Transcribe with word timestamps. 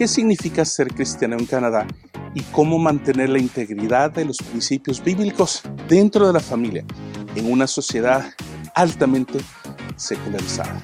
qué 0.00 0.08
significa 0.08 0.64
ser 0.64 0.94
cristiano 0.94 1.36
en 1.36 1.44
Canadá 1.44 1.86
y 2.32 2.40
cómo 2.52 2.78
mantener 2.78 3.28
la 3.28 3.38
integridad 3.38 4.10
de 4.10 4.24
los 4.24 4.38
principios 4.38 5.04
bíblicos 5.04 5.60
dentro 5.90 6.26
de 6.26 6.32
la 6.32 6.40
familia 6.40 6.86
en 7.36 7.52
una 7.52 7.66
sociedad 7.66 8.32
altamente 8.74 9.40
secularizada. 9.96 10.82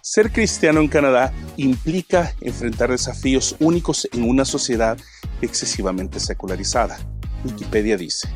Ser 0.00 0.32
cristiano 0.32 0.80
en 0.80 0.88
Canadá 0.88 1.32
implica 1.56 2.34
enfrentar 2.40 2.90
desafíos 2.90 3.54
únicos 3.60 4.08
en 4.12 4.28
una 4.28 4.44
sociedad 4.44 4.98
excesivamente 5.42 6.18
secularizada. 6.18 6.98
Wikipedia 7.44 7.96
dice, 7.96 8.28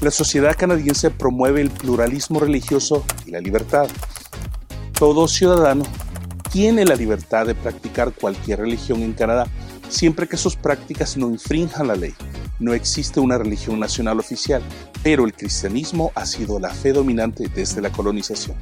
la 0.00 0.10
sociedad 0.10 0.56
canadiense 0.56 1.10
promueve 1.10 1.60
el 1.60 1.68
pluralismo 1.68 2.40
religioso 2.40 3.04
y 3.26 3.32
la 3.32 3.40
libertad. 3.40 3.88
Todo 4.98 5.28
ciudadano 5.28 5.84
tiene 6.50 6.86
la 6.86 6.94
libertad 6.94 7.46
de 7.46 7.54
practicar 7.54 8.12
cualquier 8.12 8.60
religión 8.60 9.02
en 9.02 9.12
Canadá, 9.12 9.46
siempre 9.90 10.26
que 10.26 10.38
sus 10.38 10.56
prácticas 10.56 11.18
no 11.18 11.28
infrinjan 11.28 11.88
la 11.88 11.96
ley. 11.96 12.14
No 12.58 12.72
existe 12.72 13.20
una 13.20 13.36
religión 13.36 13.78
nacional 13.78 14.18
oficial, 14.18 14.62
pero 15.02 15.26
el 15.26 15.34
cristianismo 15.34 16.12
ha 16.14 16.24
sido 16.24 16.58
la 16.58 16.70
fe 16.70 16.94
dominante 16.94 17.48
desde 17.54 17.82
la 17.82 17.92
colonización 17.92 18.56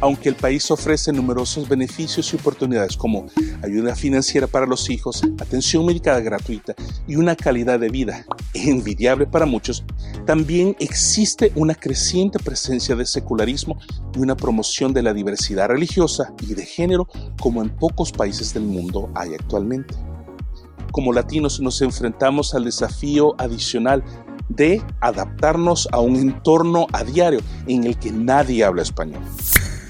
aunque 0.00 0.28
el 0.28 0.34
país 0.34 0.70
ofrece 0.70 1.12
numerosos 1.12 1.68
beneficios 1.68 2.32
y 2.32 2.36
oportunidades 2.36 2.96
como 2.96 3.26
ayuda 3.62 3.94
financiera 3.94 4.46
para 4.46 4.66
los 4.66 4.88
hijos, 4.90 5.22
atención 5.40 5.84
médica 5.86 6.18
gratuita 6.20 6.74
y 7.06 7.16
una 7.16 7.36
calidad 7.36 7.78
de 7.78 7.90
vida 7.90 8.26
envidiable 8.54 9.26
para 9.26 9.46
muchos, 9.46 9.84
también 10.26 10.76
existe 10.80 11.52
una 11.54 11.74
creciente 11.74 12.38
presencia 12.38 12.96
de 12.96 13.06
secularismo 13.06 13.78
y 14.14 14.18
una 14.20 14.36
promoción 14.36 14.92
de 14.92 15.02
la 15.02 15.12
diversidad 15.12 15.68
religiosa 15.68 16.32
y 16.42 16.54
de 16.54 16.64
género 16.64 17.08
como 17.40 17.62
en 17.62 17.70
pocos 17.70 18.12
países 18.12 18.54
del 18.54 18.64
mundo 18.64 19.10
hay 19.14 19.34
actualmente. 19.34 19.94
Como 20.92 21.12
latinos 21.12 21.60
nos 21.60 21.80
enfrentamos 21.82 22.54
al 22.54 22.64
desafío 22.64 23.34
adicional 23.38 24.02
de 24.48 24.82
adaptarnos 25.00 25.88
a 25.92 26.00
un 26.00 26.16
entorno 26.16 26.88
a 26.92 27.04
diario 27.04 27.40
en 27.68 27.84
el 27.84 27.96
que 27.96 28.10
nadie 28.10 28.64
habla 28.64 28.82
español 28.82 29.22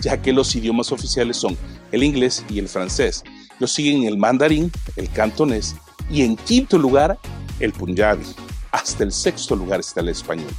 ya 0.01 0.21
que 0.21 0.33
los 0.33 0.55
idiomas 0.55 0.93
oficiales 0.93 1.37
son 1.37 1.57
el 1.93 2.03
inglés 2.03 2.45
y 2.49 2.59
el 2.59 2.69
francés. 2.69 3.25
Lo 3.59 3.67
siguen 3.67 4.05
el 4.05 4.17
mandarín, 4.17 4.73
el 4.97 5.11
cantonés 5.11 5.77
y 6.11 6.23
en 6.23 6.37
quinto 6.37 6.79
lugar 6.79 7.19
el 7.59 7.73
punjabi. 7.73 8.25
Hasta 8.73 9.05
el 9.05 9.13
sexto 9.13 9.57
lugar 9.57 9.81
está 9.81 10.01
el 10.01 10.09
español, 10.09 10.51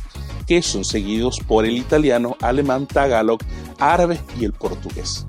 que 0.45 0.62
son 0.62 0.84
seguidos 0.84 1.39
por 1.39 1.66
el 1.66 1.78
italiano, 1.78 2.36
alemán, 2.42 2.86
tagalog, 2.86 3.39
árabe 3.80 4.19
y 4.39 4.45
el 4.45 4.53
portugués. 4.53 5.25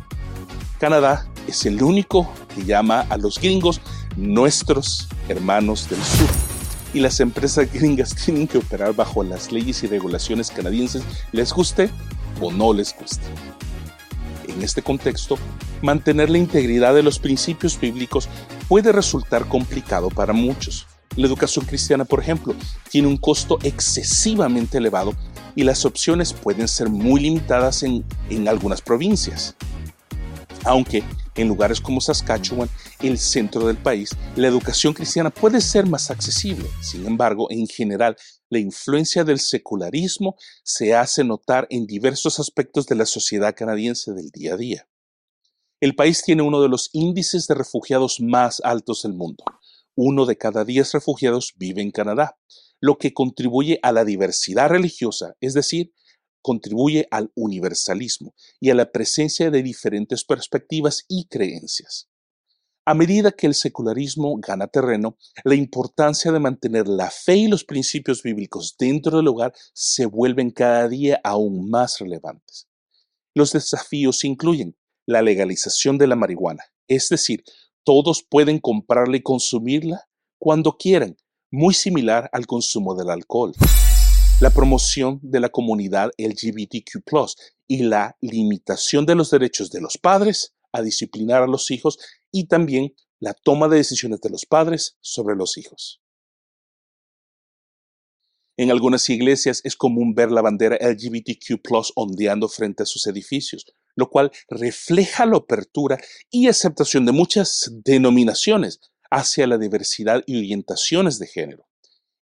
Canadá 0.78 1.26
es 1.46 1.64
el 1.64 1.82
único 1.82 2.30
que 2.54 2.64
llama 2.64 3.06
a 3.08 3.16
los 3.16 3.38
gringos 3.38 3.80
nuestros 4.16 5.08
hermanos 5.28 5.88
del 5.88 6.02
sur. 6.02 6.28
Y 6.92 7.00
las 7.00 7.20
empresas 7.20 7.72
gringas 7.72 8.14
tienen 8.24 8.48
que 8.48 8.58
operar 8.58 8.94
bajo 8.94 9.22
las 9.22 9.52
leyes 9.52 9.82
y 9.84 9.86
regulaciones 9.86 10.50
canadienses, 10.50 11.02
les 11.30 11.52
guste 11.52 11.88
o 12.40 12.50
no 12.50 12.72
les 12.72 12.94
guste 12.98 13.22
en 14.54 14.62
este 14.62 14.82
contexto, 14.82 15.38
mantener 15.80 16.30
la 16.30 16.38
integridad 16.38 16.94
de 16.94 17.02
los 17.02 17.18
principios 17.18 17.78
bíblicos 17.78 18.28
puede 18.68 18.92
resultar 18.92 19.46
complicado 19.46 20.08
para 20.08 20.32
muchos. 20.32 20.86
La 21.16 21.26
educación 21.26 21.66
cristiana, 21.66 22.04
por 22.04 22.20
ejemplo, 22.20 22.54
tiene 22.90 23.08
un 23.08 23.18
costo 23.18 23.58
excesivamente 23.62 24.78
elevado 24.78 25.14
y 25.54 25.64
las 25.64 25.84
opciones 25.84 26.32
pueden 26.32 26.68
ser 26.68 26.88
muy 26.88 27.20
limitadas 27.20 27.82
en, 27.82 28.04
algunas 28.48 28.80
provincias. 28.80 29.54
Aunque 30.64 31.02
en 31.34 31.48
lugares 31.48 31.80
como 31.80 32.00
Saskatchewan, 32.00 32.68
el 33.00 33.18
centro 33.18 33.66
del 33.66 33.76
país, 33.76 34.10
la 34.36 34.48
educación 34.48 34.92
cristiana 34.92 35.30
puede 35.30 35.60
ser 35.60 35.86
más 35.86 36.10
accesible. 36.10 36.68
Sin 36.80 37.06
embargo, 37.06 37.48
en 37.50 37.66
general, 37.66 38.16
la 38.50 38.58
influencia 38.58 39.24
del 39.24 39.38
secularismo 39.38 40.36
se 40.62 40.94
hace 40.94 41.24
notar 41.24 41.66
en 41.70 41.86
diversos 41.86 42.38
aspectos 42.38 42.86
de 42.86 42.96
la 42.96 43.06
sociedad 43.06 43.54
canadiense 43.54 44.12
del 44.12 44.30
día 44.30 44.54
a 44.54 44.56
día. 44.56 44.88
El 45.80 45.94
país 45.94 46.22
tiene 46.22 46.42
uno 46.42 46.62
de 46.62 46.68
los 46.68 46.90
índices 46.92 47.46
de 47.46 47.54
refugiados 47.54 48.20
más 48.20 48.60
altos 48.62 49.02
del 49.02 49.14
mundo. 49.14 49.44
Uno 49.94 50.26
de 50.26 50.36
cada 50.36 50.64
diez 50.64 50.92
refugiados 50.92 51.54
vive 51.56 51.82
en 51.82 51.90
Canadá, 51.90 52.38
lo 52.80 52.98
que 52.98 53.12
contribuye 53.12 53.78
a 53.82 53.92
la 53.92 54.04
diversidad 54.04 54.68
religiosa, 54.68 55.34
es 55.40 55.54
decir, 55.54 55.92
contribuye 56.42 57.08
al 57.10 57.30
universalismo 57.34 58.34
y 58.60 58.70
a 58.70 58.74
la 58.74 58.90
presencia 58.90 59.50
de 59.50 59.62
diferentes 59.62 60.24
perspectivas 60.24 61.04
y 61.08 61.26
creencias. 61.26 62.08
A 62.84 62.94
medida 62.94 63.30
que 63.30 63.46
el 63.46 63.54
secularismo 63.54 64.36
gana 64.38 64.66
terreno, 64.66 65.16
la 65.44 65.54
importancia 65.54 66.32
de 66.32 66.40
mantener 66.40 66.88
la 66.88 67.10
fe 67.10 67.36
y 67.36 67.46
los 67.46 67.64
principios 67.64 68.24
bíblicos 68.24 68.74
dentro 68.76 69.18
del 69.18 69.28
hogar 69.28 69.54
se 69.72 70.04
vuelven 70.04 70.50
cada 70.50 70.88
día 70.88 71.20
aún 71.22 71.70
más 71.70 72.00
relevantes. 72.00 72.66
Los 73.34 73.52
desafíos 73.52 74.24
incluyen 74.24 74.76
la 75.06 75.22
legalización 75.22 75.96
de 75.96 76.08
la 76.08 76.16
marihuana, 76.16 76.64
es 76.88 77.08
decir, 77.08 77.44
todos 77.84 78.24
pueden 78.28 78.58
comprarla 78.58 79.16
y 79.16 79.22
consumirla 79.22 80.08
cuando 80.38 80.76
quieran, 80.76 81.16
muy 81.52 81.74
similar 81.74 82.28
al 82.32 82.46
consumo 82.46 82.96
del 82.96 83.10
alcohol. 83.10 83.52
La 84.42 84.50
promoción 84.50 85.20
de 85.22 85.38
la 85.38 85.50
comunidad 85.50 86.10
LGBTQ 86.18 87.04
y 87.68 87.84
la 87.84 88.16
limitación 88.20 89.06
de 89.06 89.14
los 89.14 89.30
derechos 89.30 89.70
de 89.70 89.80
los 89.80 89.98
padres 89.98 90.52
a 90.72 90.82
disciplinar 90.82 91.44
a 91.44 91.46
los 91.46 91.70
hijos 91.70 92.00
y 92.32 92.48
también 92.48 92.92
la 93.20 93.34
toma 93.34 93.68
de 93.68 93.76
decisiones 93.76 94.20
de 94.20 94.30
los 94.30 94.44
padres 94.44 94.96
sobre 95.00 95.36
los 95.36 95.56
hijos. 95.58 96.02
En 98.56 98.72
algunas 98.72 99.08
iglesias 99.10 99.60
es 99.62 99.76
común 99.76 100.12
ver 100.12 100.32
la 100.32 100.42
bandera 100.42 100.76
LGBTQ 100.80 101.92
ondeando 101.94 102.48
frente 102.48 102.82
a 102.82 102.86
sus 102.86 103.06
edificios, 103.06 103.64
lo 103.94 104.10
cual 104.10 104.32
refleja 104.48 105.24
la 105.24 105.36
apertura 105.36 106.00
y 106.32 106.48
aceptación 106.48 107.06
de 107.06 107.12
muchas 107.12 107.70
denominaciones 107.84 108.80
hacia 109.08 109.46
la 109.46 109.56
diversidad 109.56 110.24
y 110.26 110.36
orientaciones 110.36 111.20
de 111.20 111.28
género. 111.28 111.68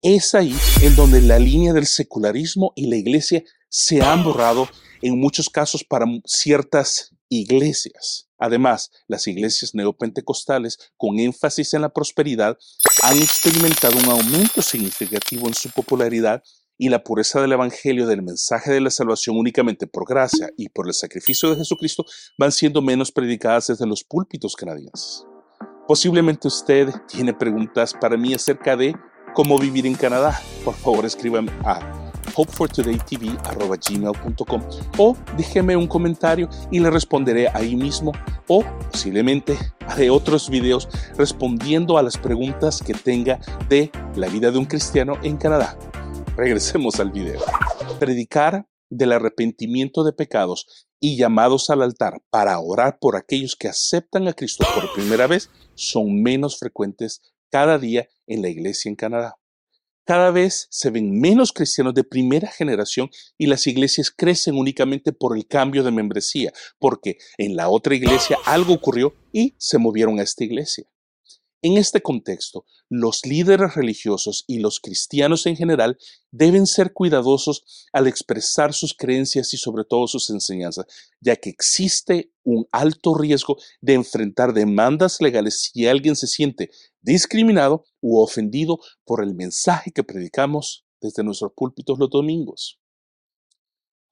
Es 0.02 0.34
ahí 0.34 0.52
en 0.82 0.96
donde 0.96 1.20
la 1.20 1.38
línea 1.38 1.72
del 1.72 1.86
secularismo 1.86 2.72
y 2.74 2.88
la 2.88 2.96
iglesia 2.96 3.44
se 3.68 4.02
han 4.02 4.24
borrado 4.24 4.68
en 5.00 5.20
muchos 5.20 5.48
casos 5.48 5.84
para 5.84 6.06
ciertas 6.24 7.14
iglesias. 7.28 8.28
Además, 8.36 8.90
las 9.06 9.28
iglesias 9.28 9.76
neopentecostales, 9.76 10.90
con 10.96 11.20
énfasis 11.20 11.74
en 11.74 11.82
la 11.82 11.92
prosperidad, 11.92 12.58
han 13.02 13.16
experimentado 13.18 13.96
un 13.96 14.06
aumento 14.06 14.60
significativo 14.60 15.46
en 15.46 15.54
su 15.54 15.70
popularidad 15.70 16.42
y 16.76 16.88
la 16.88 17.04
pureza 17.04 17.40
del 17.40 17.52
Evangelio 17.52 18.08
del 18.08 18.22
mensaje 18.22 18.72
de 18.72 18.80
la 18.80 18.90
salvación 18.90 19.36
únicamente 19.36 19.86
por 19.86 20.08
gracia 20.08 20.50
y 20.56 20.68
por 20.68 20.88
el 20.88 20.94
sacrificio 20.94 21.48
de 21.48 21.58
Jesucristo 21.58 22.04
van 22.36 22.50
siendo 22.50 22.82
menos 22.82 23.12
predicadas 23.12 23.68
desde 23.68 23.86
los 23.86 24.02
púlpitos 24.02 24.56
canadienses. 24.56 25.24
Posiblemente 25.86 26.48
usted 26.48 26.88
tiene 27.06 27.32
preguntas 27.32 27.94
para 27.94 28.16
mí 28.16 28.34
acerca 28.34 28.76
de 28.76 28.96
cómo 29.32 29.58
vivir 29.58 29.86
en 29.86 29.94
Canadá. 29.94 30.40
Por 30.64 30.74
favor, 30.74 31.04
escríbame 31.04 31.52
a 31.64 32.02
hopefortodaytv.gmail.com 32.34 34.62
o 34.98 35.16
déjeme 35.36 35.76
un 35.76 35.86
comentario 35.86 36.48
y 36.70 36.80
le 36.80 36.90
responderé 36.90 37.48
ahí 37.48 37.76
mismo 37.76 38.12
o 38.48 38.64
posiblemente 38.90 39.58
haré 39.86 40.08
otros 40.10 40.48
videos 40.48 40.88
respondiendo 41.16 41.98
a 41.98 42.02
las 42.02 42.16
preguntas 42.16 42.82
que 42.82 42.94
tenga 42.94 43.38
de 43.68 43.90
la 44.16 44.28
vida 44.28 44.50
de 44.50 44.58
un 44.58 44.64
cristiano 44.64 45.18
en 45.22 45.36
Canadá. 45.36 45.76
Regresemos 46.36 46.98
al 47.00 47.10
video. 47.10 47.40
Predicar 47.98 48.66
del 48.88 49.12
arrepentimiento 49.12 50.04
de 50.04 50.12
pecados 50.12 50.86
y 51.00 51.16
llamados 51.16 51.70
al 51.70 51.82
altar 51.82 52.22
para 52.30 52.60
orar 52.60 52.98
por 53.00 53.16
aquellos 53.16 53.56
que 53.56 53.68
aceptan 53.68 54.28
a 54.28 54.34
Cristo 54.34 54.64
por 54.74 54.92
primera 54.92 55.26
vez 55.26 55.50
son 55.74 56.22
menos 56.22 56.58
frecuentes 56.58 57.31
cada 57.52 57.78
día 57.78 58.08
en 58.26 58.40
la 58.40 58.48
iglesia 58.48 58.88
en 58.88 58.96
Canadá. 58.96 59.36
Cada 60.04 60.32
vez 60.32 60.66
se 60.70 60.90
ven 60.90 61.20
menos 61.20 61.52
cristianos 61.52 61.94
de 61.94 62.02
primera 62.02 62.48
generación 62.48 63.08
y 63.38 63.46
las 63.46 63.68
iglesias 63.68 64.10
crecen 64.10 64.56
únicamente 64.56 65.12
por 65.12 65.36
el 65.36 65.46
cambio 65.46 65.84
de 65.84 65.92
membresía, 65.92 66.52
porque 66.80 67.18
en 67.38 67.54
la 67.54 67.68
otra 67.68 67.94
iglesia 67.94 68.36
algo 68.46 68.72
ocurrió 68.72 69.14
y 69.32 69.54
se 69.58 69.78
movieron 69.78 70.18
a 70.18 70.24
esta 70.24 70.42
iglesia. 70.42 70.91
En 71.64 71.76
este 71.78 72.02
contexto, 72.02 72.66
los 72.88 73.24
líderes 73.24 73.76
religiosos 73.76 74.42
y 74.48 74.58
los 74.58 74.80
cristianos 74.80 75.46
en 75.46 75.54
general 75.54 75.96
deben 76.32 76.66
ser 76.66 76.92
cuidadosos 76.92 77.86
al 77.92 78.08
expresar 78.08 78.74
sus 78.74 78.94
creencias 78.94 79.54
y 79.54 79.58
sobre 79.58 79.84
todo 79.84 80.08
sus 80.08 80.28
enseñanzas, 80.30 80.86
ya 81.20 81.36
que 81.36 81.50
existe 81.50 82.32
un 82.42 82.66
alto 82.72 83.14
riesgo 83.14 83.58
de 83.80 83.94
enfrentar 83.94 84.52
demandas 84.54 85.20
legales 85.20 85.70
si 85.72 85.86
alguien 85.86 86.16
se 86.16 86.26
siente 86.26 86.70
discriminado 87.00 87.84
u 88.00 88.18
ofendido 88.18 88.80
por 89.04 89.22
el 89.22 89.32
mensaje 89.36 89.92
que 89.92 90.02
predicamos 90.02 90.84
desde 91.00 91.22
nuestros 91.22 91.52
púlpitos 91.54 91.96
los 91.96 92.10
domingos. 92.10 92.81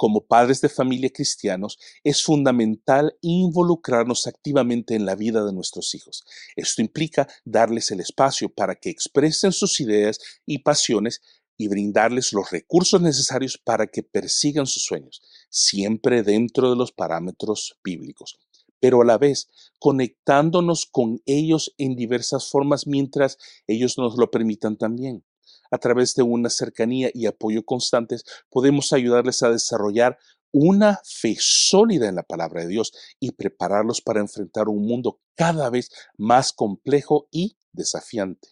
Como 0.01 0.25
padres 0.25 0.63
de 0.63 0.71
familia 0.71 1.11
cristianos, 1.11 1.79
es 2.05 2.25
fundamental 2.25 3.19
involucrarnos 3.21 4.27
activamente 4.27 4.95
en 4.95 5.05
la 5.05 5.15
vida 5.15 5.45
de 5.45 5.53
nuestros 5.53 5.95
hijos. 5.95 6.25
Esto 6.57 6.81
implica 6.81 7.29
darles 7.45 7.91
el 7.91 8.01
espacio 8.01 8.49
para 8.49 8.77
que 8.77 8.89
expresen 8.89 9.53
sus 9.53 9.79
ideas 9.79 10.19
y 10.47 10.61
pasiones 10.61 11.21
y 11.59 11.69
brindarles 11.69 12.33
los 12.33 12.51
recursos 12.51 13.03
necesarios 13.03 13.59
para 13.59 13.89
que 13.89 14.03
persigan 14.03 14.67
sus 14.67 14.85
sueños, 14.85 15.21
siempre 15.51 16.23
dentro 16.23 16.71
de 16.71 16.77
los 16.77 16.93
parámetros 16.93 17.77
bíblicos, 17.85 18.39
pero 18.81 19.03
a 19.03 19.05
la 19.05 19.19
vez 19.19 19.51
conectándonos 19.79 20.87
con 20.87 21.21
ellos 21.27 21.75
en 21.77 21.95
diversas 21.95 22.49
formas 22.49 22.87
mientras 22.87 23.37
ellos 23.67 23.99
nos 23.99 24.17
lo 24.17 24.31
permitan 24.31 24.79
también. 24.79 25.27
A 25.71 25.79
través 25.79 26.15
de 26.15 26.23
una 26.23 26.51
cercanía 26.51 27.11
y 27.15 27.27
apoyo 27.27 27.65
constantes 27.65 28.25
podemos 28.49 28.93
ayudarles 28.93 29.43
a 29.43 29.51
desarrollar 29.51 30.19
una 30.53 31.01
fe 31.05 31.37
sólida 31.39 32.09
en 32.09 32.17
la 32.17 32.23
palabra 32.23 32.63
de 32.63 32.69
Dios 32.69 32.93
y 33.21 33.33
prepararlos 33.33 34.01
para 34.01 34.21
enfrentar 34.21 34.69
un 34.69 34.85
mundo 34.85 35.21
cada 35.37 35.71
vez 35.71 35.91
más 36.17 36.53
complejo 36.53 37.29
y 37.31 37.57
desafiante. 37.73 38.49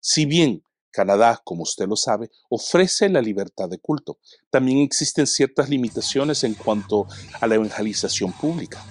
Si 0.00 0.26
bien 0.26 0.62
Canadá, 0.96 1.42
como 1.44 1.62
usted 1.62 1.86
lo 1.86 1.96
sabe, 1.96 2.30
ofrece 2.48 3.10
la 3.10 3.20
libertad 3.20 3.68
de 3.68 3.78
culto. 3.78 4.18
También 4.48 4.78
existen 4.78 5.26
ciertas 5.26 5.68
limitaciones 5.68 6.42
en 6.42 6.54
cuanto 6.54 7.06
a 7.38 7.46
la 7.46 7.56
evangelización 7.56 8.32
pública. 8.32 8.82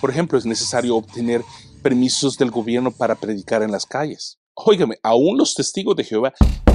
Por 0.00 0.10
ejemplo, 0.10 0.38
es 0.38 0.46
necesario 0.46 0.94
obtener 0.94 1.42
permisos 1.82 2.38
del 2.38 2.52
gobierno 2.52 2.92
para 2.92 3.16
predicar 3.16 3.62
en 3.62 3.72
las 3.72 3.86
calles. 3.86 4.38
Óigame, 4.58 4.98
aún 5.02 5.36
los 5.36 5.54
testigos 5.54 5.94
de 5.96 6.04
Jehová 6.04 6.32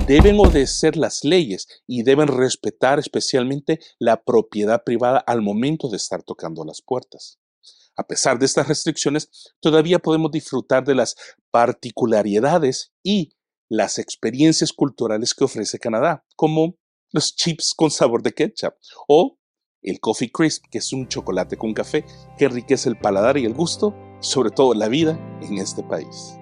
deben 0.08 0.40
obedecer 0.40 0.96
las 0.96 1.24
leyes 1.24 1.68
y 1.88 2.04
deben 2.04 2.28
respetar 2.28 3.00
especialmente 3.00 3.80
la 3.98 4.24
propiedad 4.24 4.84
privada 4.84 5.18
al 5.18 5.42
momento 5.42 5.90
de 5.90 5.98
estar 5.98 6.22
tocando 6.22 6.64
las 6.64 6.82
puertas. 6.84 7.40
A 7.98 8.06
pesar 8.06 8.38
de 8.38 8.46
estas 8.46 8.68
restricciones, 8.68 9.30
todavía 9.60 9.98
podemos 9.98 10.32
disfrutar 10.32 10.84
de 10.84 10.96
las 10.96 11.16
particularidades 11.50 12.94
y 13.04 13.34
las 13.68 13.98
experiencias 13.98 14.72
culturales 14.74 15.34
que 15.34 15.44
ofrece 15.44 15.80
Canadá, 15.80 16.24
como 16.36 16.76
los 17.12 17.36
chips 17.36 17.74
con 17.74 17.90
sabor 17.90 18.22
de 18.22 18.34
ketchup 18.34 18.76
o 19.08 19.40
el 19.82 20.00
Coffee 20.00 20.32
Crisp, 20.32 20.66
que 20.70 20.78
es 20.78 20.94
un 20.94 21.08
chocolate 21.08 21.58
con 21.58 21.74
café 21.74 22.06
que 22.38 22.46
enriquece 22.46 22.90
el 22.90 23.00
paladar 23.00 23.38
y 23.38 23.46
el 23.46 23.56
gusto, 23.56 23.96
sobre 24.20 24.52
todo 24.52 24.76
la 24.76 24.88
vida 24.88 25.20
en 25.42 25.58
este 25.58 25.84
país. 25.84 26.41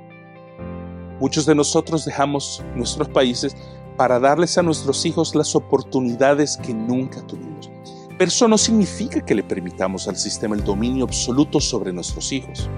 Muchos 1.20 1.46
de 1.46 1.56
nosotros 1.56 2.06
dejamos 2.06 2.64
nuestros 2.76 3.10
países 3.10 3.56
para 3.98 4.20
darles 4.20 4.58
a 4.58 4.64
nuestros 4.64 5.06
hijos 5.06 5.36
las 5.36 5.56
oportunidades 5.56 6.58
que 6.58 6.74
nunca 6.74 7.22
tuvimos. 7.28 7.70
Pero 8.18 8.30
eso 8.30 8.48
no 8.48 8.58
significa 8.58 9.26
que 9.26 9.36
le 9.36 9.44
permitamos 9.44 10.08
al 10.08 10.16
sistema 10.16 10.56
el 10.56 10.64
dominio 10.64 11.06
absoluto 11.06 11.60
sobre 11.60 11.92
nuestros 11.92 12.32
hijos. 12.32 12.70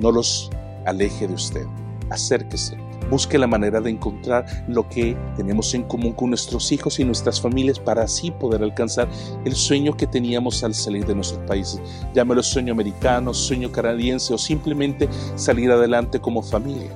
No 0.00 0.10
los 0.10 0.50
aleje 0.84 1.28
de 1.28 1.34
usted. 1.34 1.66
Acérquese, 2.10 2.76
Busque 3.12 3.36
la 3.36 3.46
manera 3.46 3.78
de 3.78 3.90
encontrar 3.90 4.46
lo 4.68 4.88
que 4.88 5.14
tenemos 5.36 5.74
en 5.74 5.82
común 5.82 6.12
con 6.12 6.30
nuestros 6.30 6.72
hijos 6.72 6.98
y 6.98 7.04
nuestras 7.04 7.40
familias 7.40 7.78
para 7.78 8.04
así 8.04 8.30
poder 8.30 8.62
alcanzar 8.62 9.06
el 9.44 9.54
sueño 9.54 9.96
que 9.96 10.06
teníamos 10.06 10.64
al 10.64 10.72
salir 10.72 11.04
de 11.04 11.14
nuestros 11.14 11.46
países. 11.46 11.78
Llámelo 12.14 12.42
sueño 12.42 12.72
americano, 12.72 13.34
sueño 13.34 13.70
canadiense 13.70 14.32
o 14.32 14.38
simplemente 14.38 15.10
salir 15.36 15.70
adelante 15.70 16.20
como 16.20 16.42
familia. 16.42 16.90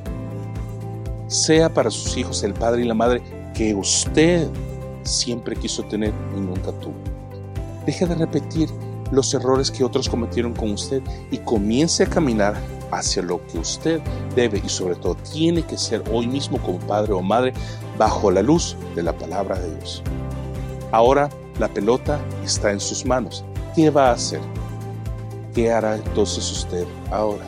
Sea 1.29 1.73
para 1.73 1.91
sus 1.91 2.17
hijos 2.17 2.43
el 2.43 2.55
padre 2.55 2.83
y 2.83 2.87
la 2.87 2.95
madre 2.95 3.23
que 3.55 3.75
usted 3.75 4.49
siempre 5.03 5.57
quiso 5.57 5.83
tener 5.85 6.13
y 6.37 6.41
nunca 6.41 6.73
tuvo. 6.81 6.95
Deje 7.85 8.07
de 8.07 8.15
repetir 8.15 8.69
los 9.11 9.33
errores 9.35 9.71
que 9.71 9.85
otros 9.85 10.09
cometieron 10.09 10.53
con 10.53 10.73
usted 10.73 11.03
y 11.31 11.39
comience 11.39 12.03
a 12.03 12.07
caminar 12.07 12.55
hacia 12.91 13.23
lo 13.23 13.45
que 13.47 13.59
usted 13.59 14.01
debe 14.35 14.61
y 14.65 14.69
sobre 14.69 14.97
todo 14.97 15.15
tiene 15.17 15.63
que 15.63 15.77
ser 15.77 16.03
hoy 16.13 16.27
mismo 16.27 16.59
como 16.59 16.79
padre 16.81 17.13
o 17.13 17.23
madre 17.23 17.53
bajo 17.99 18.31
la 18.31 18.43
luz 18.43 18.77
de 18.95 19.03
la 19.03 19.17
palabra 19.17 19.59
de 19.59 19.77
Dios. 19.77 20.03
Ahora 20.93 21.29
la 21.59 21.69
pelota 21.69 22.21
está 22.45 22.71
en 22.71 22.81
sus 22.81 23.05
manos. 23.05 23.45
¿Qué 23.75 23.91
va 23.91 24.11
a 24.11 24.13
hacer? 24.13 24.41
¿Qué 25.55 25.73
hará 25.73 25.97
entonces 25.97 26.51
usted 26.51 26.87
ahora? 27.11 27.45